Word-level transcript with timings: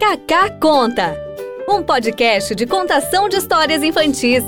Cacá 0.00 0.48
Conta, 0.58 1.14
um 1.68 1.82
podcast 1.82 2.54
de 2.54 2.66
contação 2.66 3.28
de 3.28 3.36
histórias 3.36 3.82
infantis. 3.82 4.42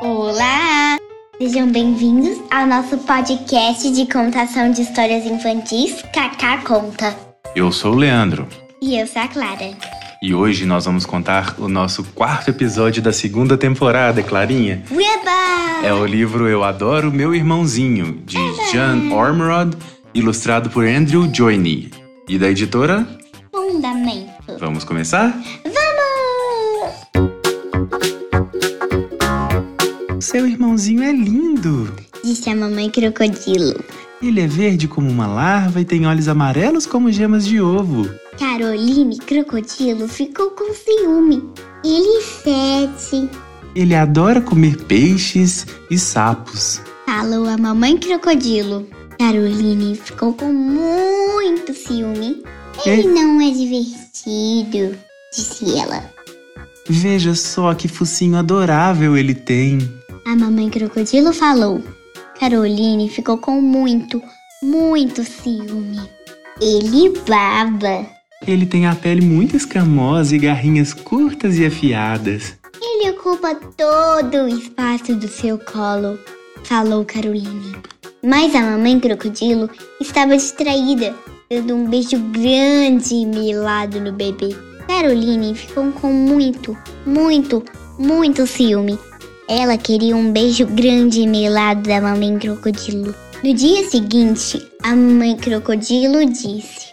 Olá! 0.00 0.96
Sejam 1.36 1.70
bem-vindos 1.70 2.38
ao 2.50 2.66
nosso 2.66 2.96
podcast 2.96 3.90
de 3.92 4.10
contação 4.10 4.72
de 4.72 4.80
histórias 4.80 5.26
infantis 5.26 6.00
Cacá 6.14 6.64
Conta. 6.64 7.14
Eu 7.54 7.70
sou 7.70 7.92
o 7.92 7.96
Leandro 7.96 8.48
E 8.80 8.98
eu 8.98 9.06
sou 9.06 9.20
a 9.20 9.28
Clara. 9.28 9.76
E 10.24 10.34
hoje 10.34 10.64
nós 10.64 10.86
vamos 10.86 11.04
contar 11.04 11.54
o 11.58 11.68
nosso 11.68 12.02
quarto 12.02 12.48
episódio 12.48 13.02
da 13.02 13.12
segunda 13.12 13.58
temporada, 13.58 14.22
Clarinha. 14.22 14.82
Ueba! 14.90 15.86
É 15.86 15.92
o 15.92 16.06
livro 16.06 16.48
Eu 16.48 16.64
Adoro 16.64 17.12
Meu 17.12 17.34
Irmãozinho, 17.34 18.22
de 18.24 18.38
Jan 18.72 19.12
Ormerod, 19.12 19.76
ilustrado 20.14 20.70
por 20.70 20.86
Andrew 20.86 21.30
Joyny. 21.30 21.90
E 22.26 22.38
da 22.38 22.48
editora? 22.48 23.06
Fundamento. 23.52 24.56
Vamos 24.58 24.82
começar? 24.82 25.38
Vamos! 25.62 25.84
Seu 30.24 30.48
irmãozinho 30.48 31.02
é 31.02 31.12
lindo! 31.12 31.94
Disse 32.24 32.48
a 32.48 32.56
mamãe 32.56 32.88
crocodilo. 32.88 33.78
Ele 34.22 34.40
é 34.40 34.46
verde 34.46 34.88
como 34.88 35.10
uma 35.10 35.26
larva 35.26 35.80
e 35.80 35.84
tem 35.84 36.06
olhos 36.06 36.28
amarelos 36.28 36.86
como 36.86 37.12
gemas 37.12 37.46
de 37.46 37.60
ovo. 37.60 38.08
Caroline 38.38 39.18
crocodilo 39.18 40.08
ficou 40.08 40.50
com 40.50 40.72
ciúme. 40.72 41.42
Ele 41.84 42.20
fede. 42.22 43.28
Ele 43.74 43.94
adora 43.94 44.40
comer 44.40 44.76
peixes 44.84 45.66
e 45.90 45.98
sapos. 45.98 46.80
Falou 47.06 47.46
a 47.46 47.56
mamãe 47.56 47.96
crocodilo. 47.96 48.86
Caroline 49.18 49.94
ficou 49.96 50.32
com 50.32 50.52
muito 50.52 51.74
ciúme. 51.74 52.42
Ele 52.84 53.08
não 53.08 53.40
é 53.40 53.50
divertido, 53.50 54.96
disse 55.32 55.78
ela. 55.78 56.10
Veja 56.88 57.34
só 57.34 57.74
que 57.74 57.88
focinho 57.88 58.36
adorável 58.36 59.16
ele 59.16 59.34
tem. 59.34 59.78
A 60.26 60.34
mamãe 60.34 60.68
crocodilo 60.70 61.32
falou. 61.32 61.82
Caroline 62.38 63.08
ficou 63.08 63.38
com 63.38 63.60
muito, 63.60 64.20
muito 64.62 65.22
ciúme. 65.24 66.00
Ele 66.60 67.12
baba. 67.26 68.06
Ele 68.46 68.66
tem 68.66 68.86
a 68.86 68.94
pele 68.94 69.24
muito 69.24 69.56
escamosa 69.56 70.34
e 70.34 70.38
garrinhas 70.38 70.92
curtas 70.92 71.56
e 71.56 71.64
afiadas. 71.64 72.56
Ele 72.82 73.10
ocupa 73.10 73.54
todo 73.54 74.44
o 74.44 74.48
espaço 74.48 75.14
do 75.14 75.28
seu 75.28 75.58
colo, 75.58 76.18
falou 76.64 77.04
Caroline. 77.04 77.76
Mas 78.22 78.54
a 78.54 78.60
mamãe 78.60 78.98
crocodilo 78.98 79.70
estava 80.00 80.36
distraída, 80.36 81.14
dando 81.50 81.74
um 81.74 81.88
beijo 81.88 82.18
grande 82.18 83.14
e 83.14 83.26
melado 83.26 84.00
no 84.00 84.12
bebê. 84.12 84.54
Caroline 84.88 85.54
ficou 85.54 85.90
com 85.92 86.12
muito, 86.12 86.76
muito, 87.06 87.64
muito 87.98 88.46
ciúme. 88.46 88.98
Ela 89.48 89.76
queria 89.76 90.16
um 90.16 90.32
beijo 90.32 90.64
grande 90.66 91.20
e 91.20 91.26
melado 91.26 91.82
da 91.82 92.00
mamãe 92.00 92.38
crocodilo. 92.38 93.14
No 93.42 93.52
dia 93.52 93.88
seguinte, 93.90 94.58
a 94.82 94.96
mamãe 94.96 95.36
crocodilo 95.36 96.24
disse: 96.24 96.86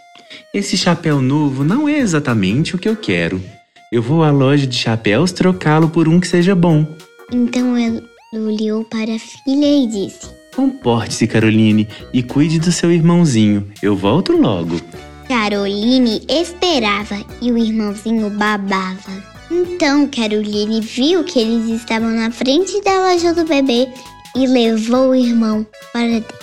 Esse 0.52 0.76
chapéu 0.76 1.22
novo 1.22 1.64
não 1.64 1.88
é 1.88 1.98
exatamente 1.98 2.76
o 2.76 2.78
que 2.78 2.88
eu 2.88 2.94
quero. 2.94 3.42
Eu 3.90 4.02
vou 4.02 4.22
à 4.22 4.30
loja 4.30 4.66
de 4.66 4.76
chapéus 4.76 5.32
trocá-lo 5.32 5.88
por 5.88 6.06
um 6.08 6.20
que 6.20 6.28
seja 6.28 6.54
bom. 6.54 6.86
Então 7.32 7.74
ela 7.74 8.02
olhou 8.34 8.84
para 8.84 9.14
a 9.14 9.18
filha 9.18 9.84
e 9.84 9.86
disse: 9.86 10.28
Comporte-se, 10.54 11.26
Caroline, 11.26 11.88
e 12.12 12.22
cuide 12.22 12.58
do 12.58 12.70
seu 12.70 12.92
irmãozinho. 12.92 13.66
Eu 13.82 13.96
volto 13.96 14.36
logo. 14.36 14.78
Caroline 15.26 16.20
esperava 16.28 17.24
e 17.40 17.50
o 17.50 17.56
irmãozinho 17.56 18.28
babava. 18.28 19.32
Então 19.54 20.08
Caroline 20.08 20.80
viu 20.80 21.22
que 21.24 21.38
eles 21.38 21.68
estavam 21.68 22.10
na 22.10 22.30
frente 22.30 22.80
da 22.82 23.10
loja 23.10 23.34
do 23.34 23.44
bebê 23.44 23.86
e 24.34 24.46
levou 24.46 25.10
o 25.10 25.14
irmão 25.14 25.66
para 25.92 26.06
dentro. 26.08 26.34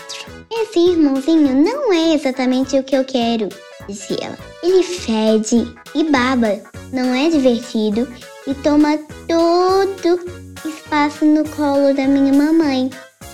Esse 0.51 0.79
irmãozinho 0.79 1.55
não 1.63 1.91
é 1.91 2.13
exatamente 2.13 2.77
o 2.77 2.83
que 2.83 2.95
eu 2.95 3.03
quero, 3.03 3.49
disse 3.87 4.15
ela. 4.21 4.37
Ele 4.61 4.83
fede 4.83 5.67
e 5.95 6.03
baba, 6.03 6.59
não 6.93 7.11
é 7.15 7.29
divertido 7.29 8.07
e 8.45 8.53
toma 8.53 8.99
todo 9.27 10.19
espaço 10.63 11.25
no 11.25 11.43
colo 11.49 11.93
da 11.95 12.07
minha 12.07 12.31
mamãe. 12.33 12.91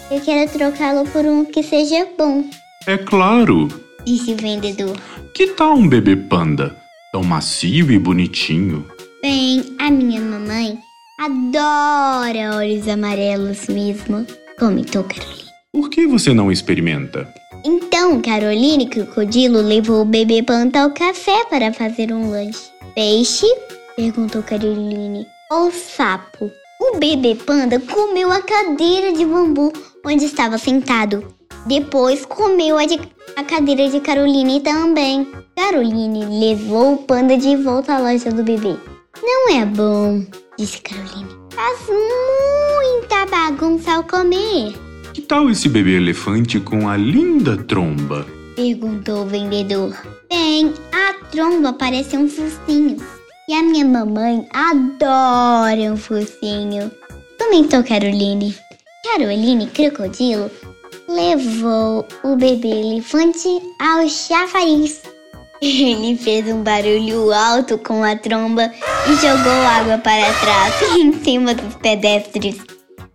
Eu 0.09 0.21
quero 0.21 0.49
trocá-lo 0.51 1.05
por 1.09 1.25
um 1.25 1.43
que 1.43 1.61
seja 1.63 2.07
bom, 2.17 2.45
É 2.87 2.97
claro. 2.97 3.67
disse 4.05 4.31
o 4.31 4.37
vendedor. 4.37 4.95
Que 5.33 5.47
tal 5.47 5.73
um 5.75 5.87
bebê 5.89 6.15
panda? 6.15 6.73
Tão 7.11 7.23
macio 7.23 7.91
e 7.91 7.99
bonitinho. 7.99 8.85
Bem, 9.27 9.75
a 9.79 9.89
minha 9.89 10.21
mamãe 10.21 10.77
adora 11.19 12.57
olhos 12.57 12.87
amarelos 12.87 13.65
mesmo, 13.65 14.23
comentou 14.59 15.03
Caroline. 15.03 15.49
Por 15.73 15.89
que 15.89 16.05
você 16.05 16.31
não 16.31 16.51
experimenta? 16.51 17.27
Então, 17.65 18.21
Caroline 18.21 18.87
Crocodilo 18.87 19.61
levou 19.61 20.03
o 20.03 20.05
bebê 20.05 20.43
panda 20.43 20.83
ao 20.83 20.91
café 20.91 21.43
para 21.49 21.73
fazer 21.73 22.13
um 22.13 22.29
lanche. 22.29 22.69
Peixe? 22.93 23.47
perguntou 23.95 24.43
Caroline. 24.43 25.25
Ou 25.49 25.71
sapo? 25.71 26.51
O 26.79 26.99
bebê 26.99 27.33
panda 27.33 27.79
comeu 27.79 28.31
a 28.31 28.43
cadeira 28.43 29.11
de 29.11 29.25
bambu 29.25 29.73
onde 30.05 30.25
estava 30.25 30.59
sentado. 30.59 31.33
Depois 31.65 32.23
comeu 32.27 32.77
a, 32.77 32.85
de- 32.85 32.99
a 33.35 33.43
cadeira 33.43 33.89
de 33.89 33.99
Caroline 34.01 34.59
também. 34.61 35.27
Caroline 35.57 36.25
levou 36.25 36.93
o 36.93 36.97
panda 36.97 37.35
de 37.35 37.55
volta 37.55 37.95
à 37.95 37.97
loja 37.99 38.29
do 38.29 38.43
bebê. 38.43 38.75
Não 39.21 39.49
é 39.49 39.65
bom, 39.65 40.25
disse 40.57 40.81
Caroline. 40.81 41.29
Faz 41.53 41.79
muita 41.87 43.25
bagunça 43.25 43.93
ao 43.93 44.03
comer. 44.03 44.73
Que 45.13 45.21
tal 45.21 45.49
esse 45.49 45.69
bebê 45.69 45.97
elefante 45.97 46.59
com 46.59 46.89
a 46.89 46.97
linda 46.97 47.55
tromba? 47.55 48.25
Perguntou 48.55 49.23
o 49.23 49.25
vendedor. 49.25 49.95
Bem, 50.29 50.73
a 50.91 51.13
tromba 51.31 51.73
parece 51.73 52.17
um 52.17 52.27
focinho. 52.27 52.97
E 53.47 53.53
a 53.53 53.63
minha 53.63 53.85
mamãe 53.85 54.47
adora 54.53 55.93
um 55.93 55.97
focinho. 55.97 56.91
Comentou 57.37 57.83
Caroline. 57.83 58.55
Caroline 59.03 59.67
Crocodilo 59.67 60.49
levou 61.07 62.05
o 62.23 62.35
bebê 62.35 62.69
elefante 62.69 63.47
ao 63.79 64.07
chafariz. 64.09 65.01
Ele 65.61 66.17
fez 66.17 66.47
um 66.47 66.61
barulho 66.63 67.31
alto 67.31 67.77
com 67.77 68.03
a 68.03 68.15
tromba 68.15 68.71
e 69.07 69.15
jogou 69.15 69.51
água 69.51 69.97
para 69.97 70.33
trás 70.33 70.73
em 70.97 71.13
cima 71.23 71.53
dos 71.53 71.75
pedestres. 71.75 72.57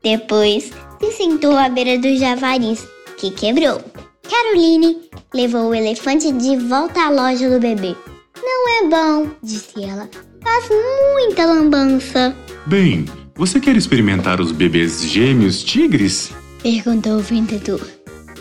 Depois 0.02 0.70
se 1.00 1.12
sentou 1.12 1.56
à 1.56 1.68
beira 1.68 1.98
do 1.98 2.16
javariz, 2.16 2.86
que 3.18 3.30
quebrou. 3.30 3.80
Caroline 4.28 4.96
levou 5.34 5.68
o 5.68 5.74
elefante 5.74 6.32
de 6.32 6.56
volta 6.56 7.06
à 7.06 7.10
loja 7.10 7.50
do 7.50 7.60
bebê. 7.60 7.94
Não 8.42 8.68
é 8.68 8.88
bom, 8.88 9.30
disse 9.42 9.84
ela. 9.84 10.08
Faz 10.42 10.68
muita 10.70 11.44
lambança, 11.44 12.34
Bem, 12.66 13.06
você 13.34 13.58
quer 13.58 13.76
experimentar 13.76 14.40
os 14.40 14.52
bebês 14.52 15.02
gêmeos 15.02 15.62
tigres? 15.64 16.30
perguntou 16.62 17.14
o 17.14 17.20
vendedor. 17.20 17.80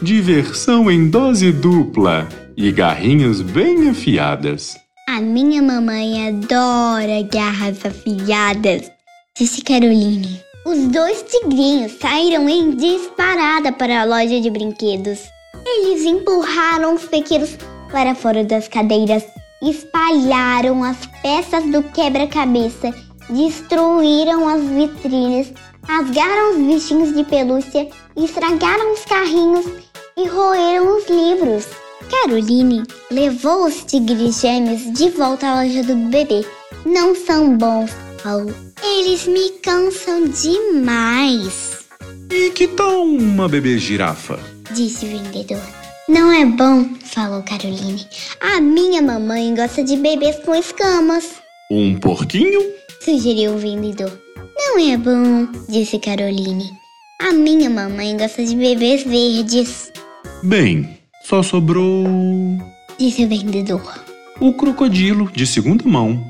Diversão 0.01 0.91
em 0.91 1.09
dose 1.09 1.51
dupla 1.51 2.27
e 2.59 2.73
garrinhas 2.73 3.39
bem 3.39 3.89
afiadas. 3.89 4.75
A 5.07 5.21
minha 5.21 5.61
mamãe 5.61 6.27
adora 6.27 7.21
garras 7.31 7.85
afiadas, 7.85 8.91
disse 9.37 9.61
Caroline. 9.61 10.41
Os 10.65 10.77
dois 10.89 11.23
tigrinhos 11.23 11.93
saíram 11.93 12.49
em 12.49 12.71
disparada 12.71 13.71
para 13.71 14.01
a 14.01 14.03
loja 14.03 14.41
de 14.41 14.49
brinquedos. 14.49 15.21
Eles 15.65 16.03
empurraram 16.03 16.95
os 16.95 17.05
pequenos 17.05 17.57
para 17.93 18.13
fora 18.13 18.43
das 18.43 18.67
cadeiras, 18.67 19.23
espalharam 19.61 20.83
as 20.83 20.97
peças 21.21 21.63
do 21.71 21.81
quebra-cabeça, 21.81 22.93
destruíram 23.29 24.45
as 24.49 24.61
vitrines, 24.63 25.53
rasgaram 25.87 26.51
os 26.51 26.57
bichinhos 26.57 27.15
de 27.15 27.23
pelúcia, 27.23 27.87
estragaram 28.17 28.91
os 28.91 29.05
carrinhos 29.05 29.65
e 30.17 30.27
roeram 30.27 30.97
os 30.97 31.07
livros. 31.09 31.88
Caroline 32.09 32.83
levou 33.11 33.65
os 33.67 33.83
tigres 33.85 34.41
gêmeos 34.41 34.81
de 34.93 35.09
volta 35.09 35.47
à 35.47 35.63
loja 35.63 35.83
do 35.83 35.95
bebê. 36.09 36.45
Não 36.85 37.15
são 37.15 37.57
bons, 37.57 37.91
falou. 38.23 38.53
Eles 38.83 39.25
me 39.27 39.49
cansam 39.61 40.25
demais, 40.27 41.79
E 42.31 42.49
que 42.51 42.67
tal 42.67 43.03
uma 43.03 43.47
bebê 43.47 43.77
girafa? 43.77 44.39
disse 44.73 45.05
o 45.05 45.09
vendedor. 45.09 45.61
Não 46.07 46.31
é 46.31 46.45
bom, 46.45 46.85
falou 47.03 47.43
Caroline. 47.43 48.05
A 48.41 48.59
minha 48.61 49.01
mamãe 49.01 49.53
gosta 49.53 49.83
de 49.83 49.95
bebês 49.97 50.37
com 50.45 50.55
escamas, 50.55 51.25
Um 51.71 51.99
porquinho? 51.99 52.61
sugeriu 53.03 53.53
o 53.53 53.57
vendedor. 53.57 54.11
Não 54.57 54.79
é 54.91 54.97
bom, 54.97 55.47
disse 55.67 55.99
Caroline. 55.99 56.69
A 57.21 57.31
minha 57.33 57.69
mamãe 57.69 58.15
gosta 58.17 58.43
de 58.43 58.55
bebês 58.55 59.03
verdes. 59.03 59.91
Bem, 60.43 60.98
só 61.29 61.43
sobrou. 61.43 62.07
Disse 62.97 63.23
o 63.23 63.29
vendedor. 63.29 64.03
O 64.39 64.51
crocodilo 64.51 65.29
de 65.31 65.45
segunda 65.45 65.87
mão. 65.87 66.25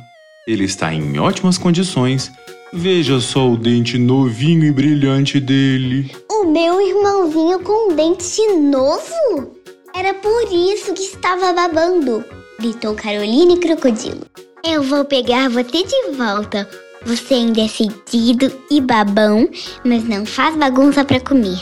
Ele 0.45 0.65
está 0.65 0.93
em 0.93 1.17
ótimas 1.17 1.57
condições. 1.57 2.29
Veja 2.73 3.21
só 3.21 3.49
o 3.49 3.55
dente 3.55 3.97
novinho 3.97 4.65
e 4.65 4.73
brilhante 4.73 5.39
dele. 5.39 6.11
O 6.29 6.43
meu 6.51 6.81
irmãozinho 6.81 7.59
com 7.61 7.93
um 7.93 7.95
dente 7.95 8.45
novo? 8.57 9.55
Era 9.95 10.13
por 10.15 10.43
isso 10.51 10.93
que 10.93 11.03
estava 11.03 11.53
babando, 11.53 12.23
gritou 12.59 12.93
Caroline 12.93 13.57
Crocodilo. 13.57 14.25
Eu 14.65 14.83
vou 14.83 15.05
pegar 15.05 15.49
você 15.49 15.83
de 15.83 16.11
volta. 16.17 16.69
Você 17.05 17.35
é 17.35 17.67
fedido 17.69 18.51
e 18.69 18.81
babão, 18.81 19.49
mas 19.85 20.03
não 20.03 20.25
faz 20.25 20.57
bagunça 20.57 21.05
para 21.05 21.21
comer. 21.21 21.57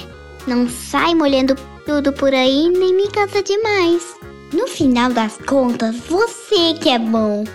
Não 0.48 0.68
sai 0.68 1.14
molhando 1.14 1.56
tudo 1.88 2.12
por 2.12 2.34
aí 2.34 2.70
nem 2.70 2.94
me 2.94 3.08
cansa 3.08 3.42
demais. 3.42 4.04
No 4.52 4.68
final 4.68 5.10
das 5.10 5.38
contas, 5.38 5.96
você 6.10 6.74
que 6.80 6.90
é 6.90 7.00
bom. 7.00 7.46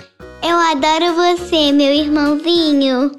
Eu 0.42 0.56
adoro 0.56 1.14
você, 1.14 1.70
meu 1.70 1.92
irmãozinho. 1.92 3.12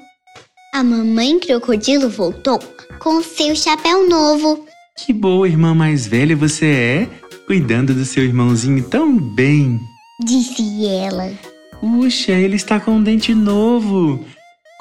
A 0.74 0.82
mamãe 0.82 1.38
crocodilo 1.38 2.10
voltou 2.10 2.58
com 2.98 3.22
seu 3.22 3.54
chapéu 3.54 4.08
novo. 4.08 4.66
Que 4.98 5.12
boa 5.12 5.48
irmã 5.48 5.72
mais 5.72 6.04
velha 6.04 6.34
você 6.34 6.66
é, 6.66 7.08
cuidando 7.46 7.94
do 7.94 8.04
seu 8.04 8.24
irmãozinho 8.24 8.82
tão 8.82 9.16
bem. 9.16 9.80
Disse 10.24 10.84
ela. 10.84 11.32
Puxa, 11.80 12.32
ele 12.32 12.56
está 12.56 12.80
com 12.80 12.90
um 12.90 13.02
dente 13.02 13.32
novo. 13.34 14.24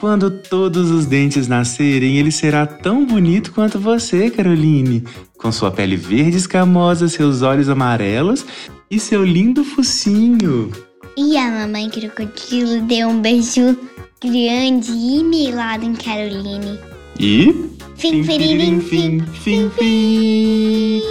Quando 0.04 0.30
todos 0.30 0.92
os 0.92 1.06
dentes 1.06 1.48
nascerem, 1.48 2.18
ele 2.18 2.30
será 2.30 2.66
tão 2.66 3.06
bonito 3.06 3.54
quanto 3.54 3.80
você, 3.80 4.30
Caroline. 4.30 5.02
Com 5.38 5.50
sua 5.50 5.72
pele 5.72 5.96
verde 5.96 6.36
escamosa, 6.36 7.08
seus 7.08 7.42
olhos 7.42 7.70
amarelos 7.70 8.46
e 8.92 9.00
seu 9.00 9.24
lindo 9.24 9.64
focinho. 9.64 10.70
E 11.16 11.38
a 11.38 11.50
mamãe 11.50 11.90
crocodilo 11.90 12.82
deu 12.82 13.08
um 13.08 13.22
beijo 13.22 13.78
grande 14.22 14.92
e 14.92 15.24
melado 15.24 15.86
em 15.86 15.94
Caroline. 15.94 16.78
E. 17.18 17.70
Fim, 17.96 18.26
firirim, 18.26 18.82
fim, 18.82 19.22
fim, 19.22 19.70
fim. 19.70 21.02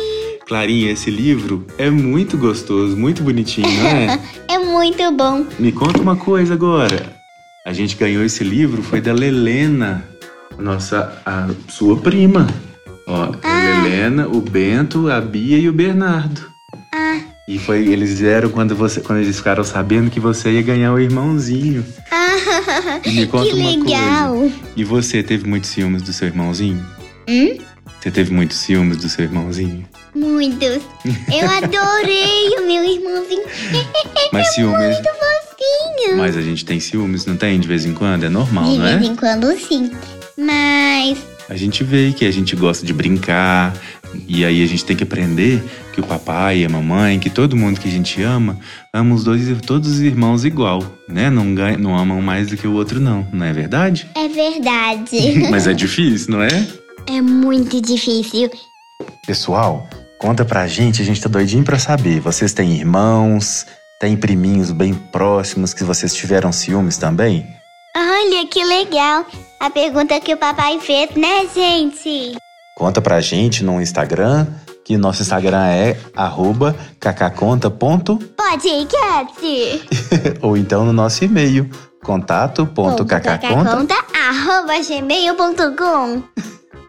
Clarinha, 0.47 0.91
esse 0.91 1.11
livro 1.11 1.67
é 1.79 1.89
muito 1.89 2.37
gostoso, 2.37 2.95
muito 2.95 3.23
bonitinho, 3.23 3.73
não 3.73 3.87
é? 3.87 4.21
É 4.49 4.59
muito 4.59 5.11
bom. 5.13 5.47
Me 5.59 5.73
conta 5.73 5.99
uma 6.03 6.15
coisa 6.15 6.53
agora. 6.53 7.22
A 7.65 7.73
gente 7.73 7.97
ganhou 7.97 8.25
esse 8.25 8.43
livro, 8.43 8.83
foi 8.83 9.01
da 9.01 9.13
Lelena, 9.13 10.05
nossa, 10.59 11.21
a 11.25 11.49
sua 11.69 11.97
prima. 11.99 12.47
Ó, 13.07 13.25
a 13.25 13.37
Ah. 13.43 13.83
Lelena, 13.83 14.27
o 14.29 14.41
Bento, 14.41 15.11
a 15.11 15.21
Bia 15.21 15.59
e 15.59 15.69
o 15.69 15.73
Bernardo. 15.73 16.51
Ah, 16.95 17.21
E 17.49 17.59
foi, 17.59 17.87
eles 17.89 18.19
vieram 18.21 18.49
quando, 18.51 18.75
você, 18.75 19.01
quando 19.01 19.21
eles 19.21 19.37
ficaram 19.37 19.63
sabendo 19.65 20.11
que 20.11 20.21
você 20.21 20.51
ia 20.53 20.63
ganhar 20.63 20.93
o 20.93 20.99
irmãozinho. 21.01 21.85
ah 22.11 23.01
E 23.05 23.11
me 23.13 23.27
conta 23.27 23.47
que 23.51 23.53
uma 23.55 23.71
legal. 23.71 24.35
coisa. 24.37 24.55
E 24.77 24.85
você 24.85 25.23
teve 25.23 25.49
muitos 25.49 25.71
ciúmes 25.71 26.03
do 26.03 26.13
seu 26.13 26.29
irmãozinho? 26.29 26.85
Hum? 27.29 27.59
Você 28.01 28.11
teve 28.11 28.33
muitos 28.33 28.57
ciúmes 28.59 28.97
do 28.97 29.09
seu 29.09 29.25
irmãozinho? 29.25 29.85
Muitos. 30.15 30.83
Eu 31.33 31.49
adorei 31.51 32.49
o 32.59 32.67
meu 32.67 32.85
irmãozinho. 32.85 33.43
Mas 34.33 34.53
ciúmes. 34.55 34.97
Muito 34.97 35.09
fofinho. 35.63 36.17
Mas 36.19 36.37
a 36.37 36.43
gente 36.43 36.65
tem 36.65 36.79
ciúmes, 36.81 37.27
não 37.27 37.37
tem? 37.37 37.59
De 37.61 37.69
vez 37.69 37.85
em 37.87 37.93
quando? 37.95 38.25
É 38.25 38.29
normal, 38.29 38.65
De 38.71 38.79
não 38.79 38.85
vez 38.85 39.03
é? 39.03 39.05
em 39.07 39.17
quando 39.17 39.47
sim. 39.59 39.91
Mas 40.37 41.19
A 41.49 41.57
gente 41.57 41.85
vê 41.85 42.13
que 42.13 42.25
a 42.25 42.31
gente 42.31 42.57
gosta 42.57 42.85
de 42.87 42.93
brincar. 42.93 43.75
E 44.29 44.45
aí 44.45 44.63
a 44.63 44.67
gente 44.67 44.85
tem 44.85 44.95
que 44.95 45.03
aprender 45.05 45.63
que 45.95 46.01
o 46.01 46.03
papai 46.05 46.59
e 46.59 46.65
a 46.67 46.69
mamãe, 46.69 47.19
que 47.19 47.31
todo 47.31 47.57
mundo 47.57 47.81
que 47.81 47.89
a 47.89 47.91
gente 47.91 48.23
ama, 48.23 48.59
ama 48.93 49.15
os 49.15 49.25
dois, 49.25 49.43
todos 49.63 49.91
os 49.91 50.01
irmãos 50.01 50.45
igual, 50.45 50.83
né? 51.09 51.31
Não, 51.31 51.55
ganha, 51.55 51.79
não 51.79 51.97
amam 51.97 52.21
mais 52.21 52.49
do 52.49 52.57
que 52.57 52.67
o 52.67 52.75
outro, 52.75 53.01
não. 53.01 53.27
Não 53.33 53.45
é 53.47 53.53
verdade? 53.55 54.07
é 54.15 54.29
verdade. 54.29 55.49
Mas 55.51 55.67
é 55.67 55.73
difícil, 55.73 56.33
não 56.33 56.43
é? 56.43 56.67
é 57.07 57.21
muito 57.23 57.81
difícil. 57.81 58.51
Pessoal, 59.27 59.89
conta 60.19 60.45
pra 60.45 60.67
gente, 60.67 61.01
a 61.01 61.05
gente 61.05 61.21
tá 61.21 61.29
doidinho 61.29 61.65
pra 61.65 61.79
saber. 61.79 62.21
Vocês 62.21 62.53
têm 62.53 62.77
irmãos, 62.77 63.67
têm 64.03 64.17
priminhos 64.17 64.73
bem 64.73 64.95
próximos 64.95 65.73
que 65.73 65.85
vocês 65.85 66.13
tiveram 66.13 66.51
ciúmes 66.51 66.97
também? 66.97 67.47
Olha 67.97 68.45
que 68.49 68.65
legal. 68.65 69.25
A 69.61 69.71
pergunta 69.71 70.19
que 70.19 70.35
o 70.35 70.37
papai 70.37 70.81
fez, 70.81 71.15
né, 71.15 71.47
gente? 71.55 72.37
Conta 72.77 73.01
pra 73.01 73.21
gente 73.21 73.63
no 73.63 73.81
Instagram, 73.81 74.49
que 74.85 74.97
nosso 74.97 75.23
Instagram 75.23 75.65
é 75.69 75.97
arroba 76.17 76.75
cacaconta.com 76.99 78.19
Podcast. 78.19 79.87
ou 80.43 80.57
então 80.57 80.85
no 80.85 80.93
nosso 80.93 81.25
e-mail, 81.25 81.71
contato.cacaconta 82.03 83.15
Cacaconta, 83.21 83.95
arroba 84.19 84.81
gmail.com. 84.83 86.23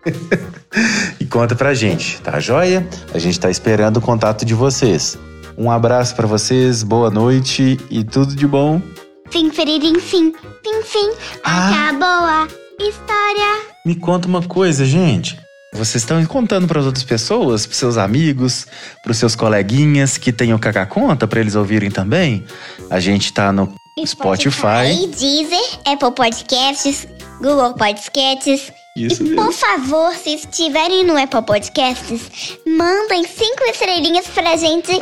e 1.21 1.25
conta 1.27 1.53
pra 1.53 1.75
gente, 1.75 2.19
tá 2.21 2.39
joia? 2.39 2.87
A 3.13 3.19
gente 3.19 3.39
tá 3.39 3.51
esperando 3.51 3.97
o 3.97 4.01
contato 4.01 4.43
de 4.43 4.55
vocês. 4.55 5.15
Um 5.57 5.69
abraço 5.69 6.15
pra 6.15 6.27
vocês, 6.27 6.83
boa 6.83 7.09
noite 7.09 7.79
e 7.89 8.03
tudo 8.03 8.35
de 8.35 8.47
bom. 8.47 8.81
Fim, 9.29 9.51
feririm, 9.51 9.99
fim. 9.99 10.31
Fim, 10.31 10.83
fim. 10.83 11.11
Ah. 11.43 11.89
Acabou 11.89 12.07
a 12.07 12.47
história. 12.79 13.73
Me 13.85 13.95
conta 13.95 14.27
uma 14.27 14.41
coisa, 14.41 14.85
gente. 14.85 15.37
Vocês 15.73 16.03
estão 16.03 16.23
contando 16.25 16.67
para 16.67 16.79
as 16.79 16.85
outras 16.85 17.03
pessoas, 17.03 17.65
para 17.65 17.75
seus 17.75 17.97
amigos, 17.97 18.67
para 19.01 19.11
os 19.11 19.17
seus 19.17 19.35
coleguinhas 19.35 20.17
que 20.17 20.29
o 20.29 20.59
Cacá 20.59 20.85
Conta, 20.85 21.27
para 21.27 21.39
eles 21.39 21.55
ouvirem 21.55 21.89
também? 21.89 22.43
A 22.89 22.99
gente 22.99 23.33
tá 23.33 23.51
no 23.51 23.73
Spotify. 24.05 25.07
Deezer, 25.17 25.79
Apple 25.85 26.11
Podcasts, 26.11 27.07
Google 27.41 27.73
Podcasts. 27.73 28.71
Isso 28.95 29.23
e 29.23 29.29
mesmo. 29.29 29.43
por 29.43 29.51
favor, 29.51 30.13
se 30.13 30.35
estiverem 30.35 31.03
no 31.03 31.17
Apple 31.17 31.41
Podcasts, 31.41 32.57
mandem 32.67 33.25
cinco 33.25 33.63
estrelinhas 33.63 34.27
pra 34.27 34.55
gente 34.55 34.99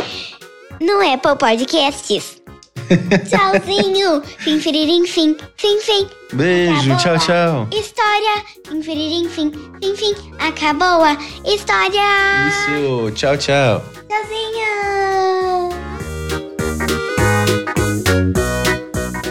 no 0.82 1.00
Apple 1.00 1.38
Podcasts. 1.38 2.42
Tchauzinho! 3.30 4.22
fim, 4.40 4.60
firirim, 4.60 5.06
fim, 5.06 5.38
fim, 5.56 5.80
fim. 5.80 6.08
Beijo, 6.34 6.92
Acabou 6.94 6.98
tchau, 6.98 7.20
tchau. 7.20 7.68
História, 7.72 8.44
fim, 8.68 8.82
firirim, 8.82 9.30
fim, 9.30 9.52
fim, 9.82 9.96
fim. 9.96 10.14
Acabou 10.40 11.04
a 11.04 11.16
história. 11.46 12.02
Isso, 12.50 13.12
tchau, 13.12 13.38
tchau. 13.38 13.84
Tchauzinho! 14.10 15.70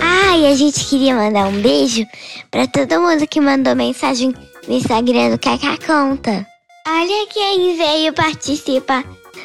Ai, 0.01 0.47
a 0.47 0.55
gente 0.55 0.85
queria 0.85 1.15
mandar 1.15 1.49
um 1.49 1.61
beijo 1.61 2.07
pra 2.51 2.67
todo 2.67 3.01
mundo 3.01 3.27
que 3.27 3.41
mandou 3.41 3.75
mensagem 3.75 4.33
no 4.67 4.75
Instagram 4.75 5.31
do 5.31 5.39
Kaká 5.39 5.77
Conta. 5.85 6.47
Olha 6.87 7.27
quem 7.29 7.77
veio 7.77 8.13
participar 8.15 9.05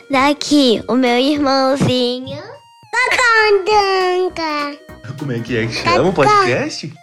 daqui, 0.10 0.82
o 0.88 0.96
meu 0.96 1.18
irmãozinho. 1.18 2.44
Cacandanga. 2.92 4.78
Como 5.20 5.32
é 5.32 5.40
que 5.40 5.58
é 5.58 5.66
que 5.68 5.74
chama 5.74 6.10
o 6.10 6.14
podcast? 6.14 6.94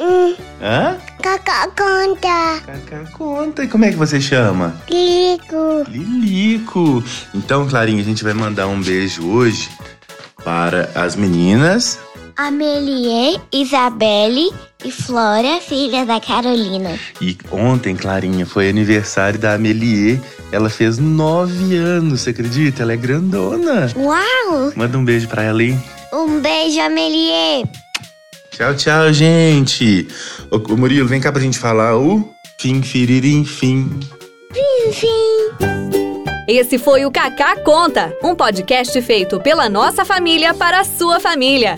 Hum, 0.00 0.34
Hã? 0.60 0.98
Kaká 1.22 1.68
Conta. 1.68 2.60
Cacá 2.66 3.10
Conta. 3.12 3.64
E 3.64 3.68
como 3.68 3.84
é 3.84 3.90
que 3.90 3.96
você 3.96 4.20
chama? 4.20 4.80
Ligo. 4.90 5.84
Lilico. 5.88 7.02
Então, 7.34 7.68
Clarinha, 7.68 8.00
a 8.02 8.04
gente 8.04 8.24
vai 8.24 8.34
mandar 8.34 8.66
um 8.66 8.80
beijo 8.80 9.26
hoje 9.28 9.70
para 10.44 10.90
as 10.94 11.14
meninas 11.14 11.98
Amelie, 12.36 13.40
Isabelle 13.52 14.52
e 14.84 14.90
Flora, 14.90 15.60
filha 15.60 16.04
da 16.04 16.20
Carolina. 16.20 16.98
E 17.20 17.36
ontem, 17.50 17.94
Clarinha, 17.94 18.44
foi 18.44 18.68
aniversário 18.68 19.38
da 19.38 19.54
Amelie. 19.54 20.20
Ela 20.50 20.68
fez 20.68 20.98
nove 20.98 21.76
anos, 21.76 22.20
você 22.20 22.30
acredita? 22.30 22.82
Ela 22.82 22.92
é 22.92 22.96
grandona. 22.96 23.90
Uau! 23.96 24.72
Manda 24.76 24.98
um 24.98 25.04
beijo 25.04 25.28
pra 25.28 25.42
ela, 25.42 25.62
hein? 25.62 25.82
Um 26.12 26.40
beijo, 26.40 26.80
Amelie! 26.80 27.64
Tchau, 28.50 28.74
tchau, 28.74 29.12
gente. 29.12 30.08
Ô, 30.50 30.56
ô, 30.56 30.76
Murilo, 30.76 31.08
vem 31.08 31.20
cá 31.20 31.32
pra 31.32 31.40
gente 31.40 31.58
falar 31.58 31.96
o 31.96 32.28
fim, 32.58 32.82
firirim, 32.82 33.44
fim. 33.44 33.88
Esse 36.46 36.76
foi 36.76 37.06
o 37.06 37.10
Cacá 37.10 37.56
Conta, 37.56 38.14
um 38.22 38.34
podcast 38.34 39.00
feito 39.00 39.40
pela 39.40 39.68
nossa 39.68 40.04
família 40.04 40.52
para 40.52 40.80
a 40.80 40.84
sua 40.84 41.18
família. 41.18 41.76